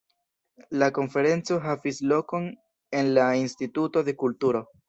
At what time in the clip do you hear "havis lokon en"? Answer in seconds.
1.67-3.15